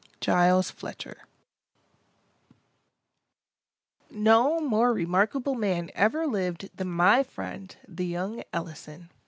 [0.19, 1.27] —GILES FLETCHER
[4.09, 9.11] No more remarkable man ever lived than my friend, the young Ellison.